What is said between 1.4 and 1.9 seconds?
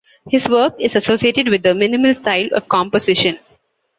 with the